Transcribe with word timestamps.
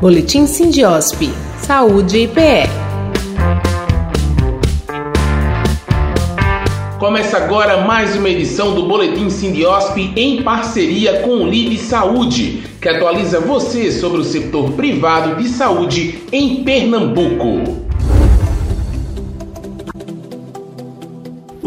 Boletim 0.00 0.46
Sindiosp. 0.46 1.28
Saúde 1.60 2.18
e 2.18 2.28
PE. 2.28 2.70
Começa 7.00 7.36
agora 7.36 7.78
mais 7.78 8.14
uma 8.14 8.28
edição 8.28 8.76
do 8.76 8.86
Boletim 8.86 9.28
Sindiosp 9.28 9.96
em 10.14 10.44
parceria 10.44 11.22
com 11.22 11.38
o 11.38 11.48
Lib 11.48 11.76
Saúde, 11.78 12.62
que 12.80 12.88
atualiza 12.88 13.40
você 13.40 13.90
sobre 13.90 14.20
o 14.20 14.24
setor 14.24 14.70
privado 14.74 15.34
de 15.42 15.48
saúde 15.48 16.22
em 16.30 16.62
Pernambuco. 16.62 17.87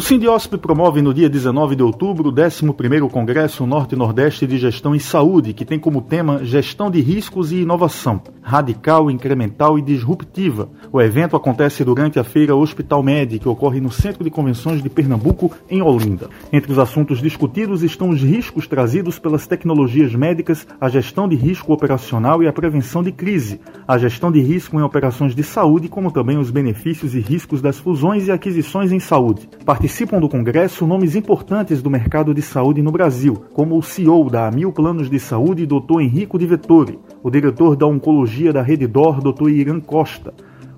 O 0.02 0.04
Sindiosp 0.04 0.58
promove 0.58 1.00
no 1.00 1.14
dia 1.14 1.30
19 1.30 1.76
de 1.76 1.84
outubro 1.84 2.30
o 2.30 2.34
11º 2.34 3.08
Congresso 3.08 3.68
Norte-Nordeste 3.68 4.48
de 4.48 4.58
Gestão 4.58 4.96
em 4.96 5.00
Saúde, 5.00 5.54
que 5.54 5.64
tem 5.64 5.78
como 5.78 6.02
tema 6.02 6.44
Gestão 6.44 6.90
de 6.90 7.00
Riscos 7.00 7.52
e 7.52 7.58
Inovação, 7.58 8.20
radical, 8.42 9.10
incremental 9.10 9.78
e 9.78 9.82
disruptiva. 9.82 10.70
O 10.92 11.02
evento 11.02 11.36
acontece 11.36 11.84
durante 11.84 12.20
a 12.20 12.24
feira 12.24 12.56
Hospital 12.56 13.04
Med, 13.04 13.40
que 13.40 13.48
ocorre 13.48 13.80
no 13.80 13.92
Centro 13.92 14.24
de 14.24 14.30
Convenções 14.30 14.82
de 14.82 14.90
Pernambuco, 14.90 15.52
em 15.70 15.82
Olinda. 15.82 16.30
Entre 16.52 16.72
os 16.72 16.80
assuntos 16.80 17.22
discutidos 17.22 17.84
estão 17.84 18.10
os 18.10 18.22
riscos 18.22 18.68
trazidos 18.68 19.20
pelas 19.20 19.48
tecnologias 19.48 20.14
médicas, 20.16 20.68
a 20.80 20.90
gestão 20.90 21.28
de 21.28 21.36
risco 21.36 21.72
operacional 21.72 22.42
e 22.42 22.48
a 22.48 22.54
prevenção 22.54 23.04
de 23.04 23.12
crise, 23.12 23.60
a 23.88 23.98
gestão 23.98 24.32
de 24.32 24.42
risco 24.42 24.78
em 24.78 24.84
operações 24.84 25.36
de 25.36 25.44
saúde, 25.44 25.88
como 25.88 26.12
também 26.12 26.38
os 26.38 26.52
benefícios 26.52 27.16
e 27.16 27.20
riscos 27.20 27.62
das 27.62 27.80
fusões 27.80 28.28
e 28.28 28.32
aquisições 28.32 28.92
em 28.92 29.00
saúde. 29.00 29.48
Participam 29.66 30.20
do 30.20 30.30
congresso 30.30 30.88
nomes 30.88 31.16
importantes 31.16 31.82
do 31.82 31.90
mercado 31.90 32.34
de 32.34 32.42
saúde 32.42 32.82
no 32.82 32.92
Brasil, 32.92 33.44
como 33.54 33.78
o 33.78 33.84
CEO 33.84 34.30
da 34.30 34.50
Mil 34.52 34.72
Planos 34.72 35.10
de 35.10 35.20
Saúde, 35.20 35.66
Dr. 35.66 36.02
Henrico 36.02 36.40
de 36.40 36.46
Vettori, 36.46 37.00
o 37.24 37.30
diretor 37.30 37.76
da 37.76 37.86
Oncologia 37.86 38.52
da 38.52 38.62
Rede 38.62 38.88
Dor, 38.88 39.22
Dr. 39.22 39.50
Irã 39.50 39.80
Costa, 39.80 40.34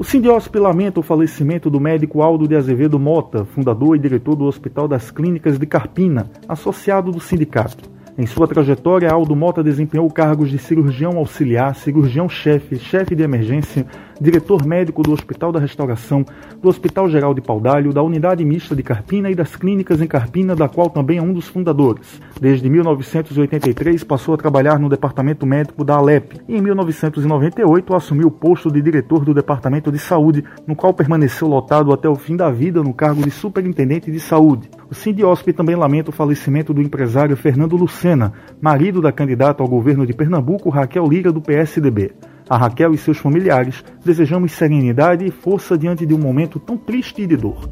O 0.00 0.02
Sindiosp 0.02 0.56
lamenta 0.56 0.98
o 0.98 1.02
falecimento 1.02 1.68
do 1.68 1.78
médico 1.78 2.22
Aldo 2.22 2.48
de 2.48 2.56
Azevedo 2.56 2.98
Mota, 2.98 3.44
fundador 3.44 3.94
e 3.94 3.98
diretor 3.98 4.34
do 4.34 4.46
Hospital 4.46 4.88
das 4.88 5.10
Clínicas 5.10 5.58
de 5.58 5.66
Carpina, 5.66 6.30
associado 6.48 7.12
do 7.12 7.20
sindicato. 7.20 7.84
Em 8.20 8.26
sua 8.26 8.46
trajetória, 8.46 9.10
Aldo 9.10 9.34
Mota 9.34 9.62
desempenhou 9.62 10.06
cargos 10.10 10.50
de 10.50 10.58
cirurgião 10.58 11.16
auxiliar, 11.16 11.74
cirurgião-chefe, 11.74 12.78
chefe 12.78 13.14
de 13.14 13.22
emergência, 13.22 13.86
diretor 14.20 14.62
médico 14.66 15.02
do 15.02 15.10
Hospital 15.10 15.50
da 15.50 15.58
Restauração, 15.58 16.22
do 16.60 16.68
Hospital 16.68 17.08
Geral 17.08 17.32
de 17.32 17.40
Paudalho, 17.40 17.94
da 17.94 18.02
Unidade 18.02 18.44
Mista 18.44 18.76
de 18.76 18.82
Carpina 18.82 19.30
e 19.30 19.34
das 19.34 19.56
clínicas 19.56 20.02
em 20.02 20.06
Carpina, 20.06 20.54
da 20.54 20.68
qual 20.68 20.90
também 20.90 21.16
é 21.16 21.22
um 21.22 21.32
dos 21.32 21.48
fundadores. 21.48 22.20
Desde 22.38 22.68
1983 22.68 24.04
passou 24.04 24.34
a 24.34 24.36
trabalhar 24.36 24.78
no 24.78 24.90
departamento 24.90 25.46
médico 25.46 25.82
da 25.82 25.94
Alep 25.94 26.42
e 26.46 26.58
em 26.58 26.60
1998 26.60 27.94
assumiu 27.94 28.28
o 28.28 28.30
posto 28.30 28.70
de 28.70 28.82
diretor 28.82 29.24
do 29.24 29.32
Departamento 29.32 29.90
de 29.90 29.98
Saúde, 29.98 30.44
no 30.66 30.76
qual 30.76 30.92
permaneceu 30.92 31.48
lotado 31.48 31.90
até 31.90 32.06
o 32.06 32.16
fim 32.16 32.36
da 32.36 32.50
vida 32.50 32.82
no 32.82 32.92
cargo 32.92 33.22
de 33.22 33.30
superintendente 33.30 34.12
de 34.12 34.20
saúde. 34.20 34.68
O 34.90 34.94
Sindiosp 34.94 35.52
também 35.52 35.76
lamenta 35.76 36.10
o 36.10 36.12
falecimento 36.12 36.74
do 36.74 36.82
empresário 36.82 37.36
Fernando 37.36 37.76
Lucena, 37.76 38.32
marido 38.60 39.00
da 39.00 39.12
candidata 39.12 39.62
ao 39.62 39.68
governo 39.68 40.04
de 40.04 40.12
Pernambuco, 40.12 40.68
Raquel 40.68 41.06
Lira, 41.06 41.30
do 41.30 41.40
PSDB. 41.40 42.10
A 42.48 42.56
Raquel 42.56 42.92
e 42.92 42.98
seus 42.98 43.16
familiares 43.16 43.84
desejamos 44.04 44.50
serenidade 44.50 45.24
e 45.24 45.30
força 45.30 45.78
diante 45.78 46.04
de 46.04 46.12
um 46.12 46.18
momento 46.18 46.58
tão 46.58 46.76
triste 46.76 47.22
e 47.22 47.26
de 47.28 47.36
dor. 47.36 47.70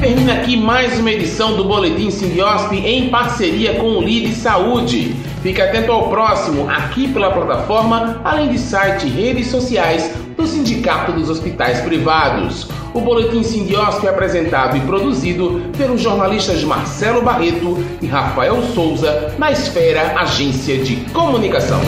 Termina 0.00 0.32
aqui 0.32 0.56
mais 0.56 0.98
uma 0.98 1.10
edição 1.10 1.54
do 1.54 1.64
Boletim 1.64 2.10
Simbiosp 2.10 2.72
em 2.72 3.10
parceria 3.10 3.74
com 3.74 3.98
o 3.98 4.00
LIDE 4.00 4.34
Saúde. 4.34 5.14
Fique 5.42 5.60
atento 5.60 5.92
ao 5.92 6.08
próximo, 6.08 6.66
aqui 6.70 7.12
pela 7.12 7.30
plataforma, 7.30 8.22
além 8.24 8.48
de 8.48 8.58
site 8.58 9.06
e 9.06 9.10
redes 9.10 9.48
sociais 9.48 10.10
do 10.34 10.46
Sindicato 10.46 11.12
dos 11.12 11.28
Hospitais 11.28 11.80
Privados. 11.80 12.75
O 12.96 13.00
Boletim 13.02 13.42
Sindiosp 13.42 14.06
é 14.06 14.08
apresentado 14.08 14.74
e 14.74 14.80
produzido 14.80 15.70
pelos 15.76 16.00
jornalistas 16.00 16.64
Marcelo 16.64 17.20
Barreto 17.20 17.76
e 18.00 18.06
Rafael 18.06 18.62
Souza 18.72 19.34
na 19.38 19.52
Esfera 19.52 20.18
Agência 20.18 20.78
de 20.78 20.96
Comunicação. 21.12 21.78